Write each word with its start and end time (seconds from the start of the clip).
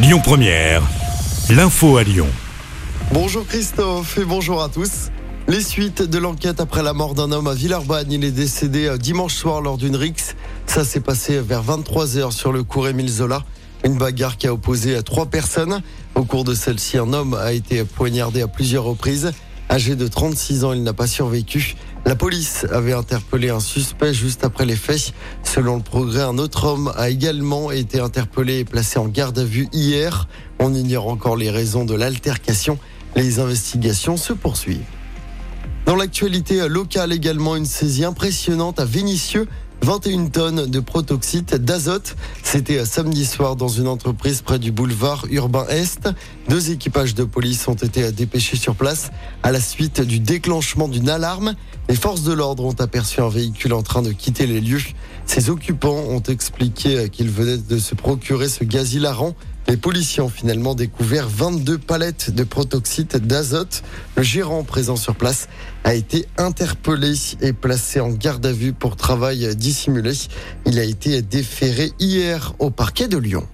Lyon 0.00 0.20
Première, 0.22 0.80
l'info 1.50 1.96
à 1.96 2.04
Lyon. 2.04 2.28
Bonjour 3.10 3.44
Christophe 3.44 4.16
et 4.18 4.24
bonjour 4.24 4.62
à 4.62 4.68
tous. 4.68 5.10
Les 5.48 5.60
suites 5.60 6.02
de 6.02 6.18
l'enquête 6.18 6.60
après 6.60 6.84
la 6.84 6.92
mort 6.92 7.14
d'un 7.14 7.32
homme 7.32 7.48
à 7.48 7.54
Villeurbanne. 7.54 8.12
Il 8.12 8.24
est 8.24 8.30
décédé 8.30 8.86
euh, 8.86 8.96
dimanche 8.96 9.34
soir 9.34 9.60
lors 9.60 9.76
d'une 9.76 9.96
rixe. 9.96 10.36
Ça 10.66 10.84
s'est 10.84 11.00
passé 11.00 11.40
vers 11.40 11.64
23h 11.64 12.30
sur 12.30 12.52
le 12.52 12.62
cours 12.62 12.86
Émile 12.86 13.08
Zola. 13.08 13.42
Une 13.84 13.98
bagarre 13.98 14.36
qui 14.36 14.46
a 14.46 14.52
opposé 14.52 14.94
à 14.94 15.02
trois 15.02 15.26
personnes. 15.26 15.82
Au 16.14 16.22
cours 16.22 16.44
de 16.44 16.54
celle-ci, 16.54 16.96
un 16.96 17.12
homme 17.12 17.34
a 17.34 17.52
été 17.52 17.82
poignardé 17.82 18.40
à 18.40 18.46
plusieurs 18.46 18.84
reprises. 18.84 19.32
Âgé 19.68 19.96
de 19.96 20.06
36 20.06 20.62
ans, 20.62 20.74
il 20.74 20.84
n'a 20.84 20.92
pas 20.92 21.08
survécu. 21.08 21.74
La 22.08 22.16
police 22.16 22.64
avait 22.72 22.94
interpellé 22.94 23.50
un 23.50 23.60
suspect 23.60 24.14
juste 24.14 24.42
après 24.42 24.64
les 24.64 24.76
faits. 24.76 25.12
Selon 25.42 25.76
le 25.76 25.82
progrès, 25.82 26.22
un 26.22 26.38
autre 26.38 26.64
homme 26.64 26.90
a 26.96 27.10
également 27.10 27.70
été 27.70 28.00
interpellé 28.00 28.60
et 28.60 28.64
placé 28.64 28.98
en 28.98 29.08
garde 29.08 29.38
à 29.38 29.44
vue 29.44 29.68
hier. 29.74 30.26
On 30.58 30.72
ignore 30.72 31.08
encore 31.08 31.36
les 31.36 31.50
raisons 31.50 31.84
de 31.84 31.94
l'altercation. 31.94 32.78
Les 33.14 33.40
investigations 33.40 34.16
se 34.16 34.32
poursuivent. 34.32 34.86
Dans 35.84 35.96
l'actualité 35.96 36.66
locale 36.66 37.12
également, 37.12 37.56
une 37.56 37.66
saisie 37.66 38.06
impressionnante 38.06 38.80
à 38.80 38.86
Vénissieux 38.86 39.46
21 39.82 40.26
tonnes 40.26 40.66
de 40.66 40.80
protoxyde 40.80 41.46
d'azote. 41.46 42.16
C'était 42.42 42.84
samedi 42.84 43.24
soir 43.24 43.56
dans 43.56 43.68
une 43.68 43.88
entreprise 43.88 44.42
près 44.42 44.58
du 44.58 44.72
boulevard 44.72 45.26
Urbain 45.30 45.66
Est. 45.68 46.08
Deux 46.48 46.70
équipages 46.70 47.14
de 47.14 47.24
police 47.24 47.66
ont 47.68 47.74
été 47.74 48.10
dépêchés 48.12 48.56
sur 48.56 48.74
place 48.74 49.10
à 49.42 49.52
la 49.52 49.60
suite 49.60 50.00
du 50.00 50.18
déclenchement 50.18 50.88
d'une 50.88 51.08
alarme. 51.08 51.54
Les 51.88 51.94
forces 51.94 52.22
de 52.22 52.32
l'ordre 52.32 52.64
ont 52.64 52.76
aperçu 52.80 53.20
un 53.20 53.28
véhicule 53.28 53.72
en 53.72 53.82
train 53.82 54.02
de 54.02 54.12
quitter 54.12 54.46
les 54.46 54.60
lieux. 54.60 54.82
Ses 55.26 55.48
occupants 55.50 56.04
ont 56.08 56.22
expliqué 56.22 57.08
qu'ils 57.08 57.30
venaient 57.30 57.58
de 57.58 57.78
se 57.78 57.94
procurer 57.94 58.48
ce 58.48 58.64
gaz 58.64 58.94
hilarant 58.94 59.34
les 59.68 59.76
policiers 59.76 60.22
ont 60.22 60.30
finalement 60.30 60.74
découvert 60.74 61.28
22 61.28 61.76
palettes 61.76 62.34
de 62.34 62.42
protoxyde 62.42 63.08
d'azote. 63.18 63.82
Le 64.16 64.22
gérant 64.22 64.64
présent 64.64 64.96
sur 64.96 65.14
place 65.14 65.46
a 65.84 65.94
été 65.94 66.26
interpellé 66.38 67.12
et 67.42 67.52
placé 67.52 68.00
en 68.00 68.08
garde 68.08 68.46
à 68.46 68.52
vue 68.52 68.72
pour 68.72 68.96
travail 68.96 69.54
dissimulé. 69.56 70.12
Il 70.64 70.78
a 70.78 70.84
été 70.84 71.20
déféré 71.20 71.92
hier 71.98 72.54
au 72.58 72.70
parquet 72.70 73.08
de 73.08 73.18
Lyon. 73.18 73.46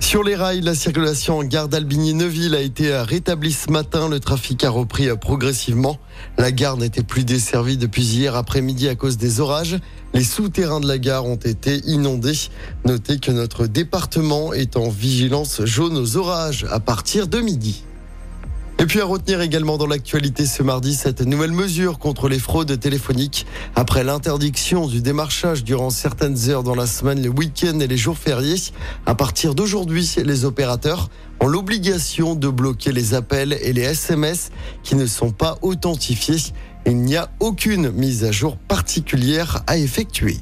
Sur 0.00 0.24
les 0.24 0.36
rails, 0.36 0.62
la 0.62 0.74
circulation 0.74 1.38
en 1.38 1.44
gare 1.44 1.68
d'Albigny-Neuville 1.68 2.54
a 2.54 2.60
été 2.60 2.96
rétablie 2.96 3.52
ce 3.52 3.70
matin. 3.70 4.08
Le 4.08 4.20
trafic 4.20 4.64
a 4.64 4.70
repris 4.70 5.08
progressivement. 5.20 5.98
La 6.38 6.50
gare 6.50 6.78
n'était 6.78 7.02
plus 7.02 7.24
desservie 7.24 7.76
depuis 7.76 8.04
hier 8.04 8.34
après-midi 8.34 8.88
à 8.88 8.94
cause 8.94 9.18
des 9.18 9.40
orages. 9.40 9.76
Les 10.14 10.24
souterrains 10.24 10.80
de 10.80 10.88
la 10.88 10.98
gare 10.98 11.26
ont 11.26 11.36
été 11.36 11.82
inondés. 11.84 12.48
Notez 12.86 13.18
que 13.18 13.30
notre 13.30 13.66
département 13.66 14.54
est 14.54 14.76
en 14.76 14.88
vigilance 14.88 15.64
jaune 15.64 15.98
aux 15.98 16.16
orages 16.16 16.66
à 16.70 16.80
partir 16.80 17.28
de 17.28 17.40
midi. 17.40 17.84
Et 18.80 18.86
puis 18.86 19.00
à 19.00 19.04
retenir 19.04 19.40
également 19.40 19.76
dans 19.76 19.88
l'actualité 19.88 20.46
ce 20.46 20.62
mardi 20.62 20.94
cette 20.94 21.20
nouvelle 21.20 21.50
mesure 21.50 21.98
contre 21.98 22.28
les 22.28 22.38
fraudes 22.38 22.78
téléphoniques. 22.78 23.44
Après 23.74 24.04
l'interdiction 24.04 24.86
du 24.86 25.02
démarchage 25.02 25.64
durant 25.64 25.90
certaines 25.90 26.48
heures 26.48 26.62
dans 26.62 26.76
la 26.76 26.86
semaine, 26.86 27.20
les 27.20 27.28
week-ends 27.28 27.80
et 27.80 27.88
les 27.88 27.96
jours 27.96 28.16
fériés, 28.16 28.60
à 29.04 29.16
partir 29.16 29.56
d'aujourd'hui, 29.56 30.08
les 30.24 30.44
opérateurs 30.44 31.10
ont 31.40 31.48
l'obligation 31.48 32.36
de 32.36 32.48
bloquer 32.48 32.92
les 32.92 33.14
appels 33.14 33.58
et 33.62 33.72
les 33.72 33.82
SMS 33.82 34.50
qui 34.84 34.94
ne 34.94 35.06
sont 35.06 35.32
pas 35.32 35.58
authentifiés. 35.62 36.38
Il 36.86 36.98
n'y 36.98 37.16
a 37.16 37.30
aucune 37.40 37.90
mise 37.90 38.24
à 38.24 38.30
jour 38.30 38.56
particulière 38.56 39.64
à 39.66 39.76
effectuer. 39.76 40.38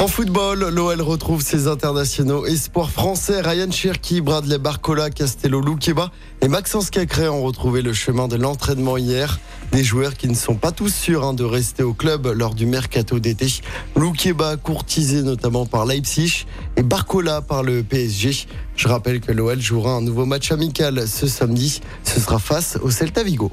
En 0.00 0.08
football, 0.08 0.70
l'OL 0.70 1.02
retrouve 1.02 1.42
ses 1.42 1.68
internationaux 1.68 2.46
espoirs 2.46 2.90
français. 2.90 3.42
Ryan 3.42 3.70
Cherki, 3.70 4.22
Bradley 4.22 4.56
Barcola, 4.56 5.10
Castello 5.10 5.60
Luqueba 5.60 6.10
et 6.40 6.48
Maxence 6.48 6.88
Cacré 6.88 7.28
ont 7.28 7.42
retrouvé 7.42 7.82
le 7.82 7.92
chemin 7.92 8.26
de 8.26 8.36
l'entraînement 8.36 8.96
hier. 8.96 9.38
Des 9.72 9.84
joueurs 9.84 10.16
qui 10.16 10.26
ne 10.28 10.34
sont 10.34 10.54
pas 10.54 10.72
tous 10.72 10.88
sûrs 10.88 11.22
hein, 11.22 11.34
de 11.34 11.44
rester 11.44 11.82
au 11.82 11.92
club 11.92 12.26
lors 12.28 12.54
du 12.54 12.64
mercato 12.64 13.18
d'été. 13.18 13.48
Luqueba 13.94 14.56
courtisé 14.56 15.20
notamment 15.20 15.66
par 15.66 15.84
Leipzig 15.84 16.46
et 16.78 16.82
Barcola 16.82 17.42
par 17.42 17.62
le 17.62 17.82
PSG. 17.82 18.46
Je 18.76 18.88
rappelle 18.88 19.20
que 19.20 19.32
l'OL 19.32 19.60
jouera 19.60 19.92
un 19.92 20.00
nouveau 20.00 20.24
match 20.24 20.50
amical 20.50 21.06
ce 21.06 21.26
samedi. 21.26 21.82
Ce 22.04 22.20
sera 22.20 22.38
face 22.38 22.78
au 22.80 22.90
Celta 22.90 23.22
Vigo. 23.22 23.52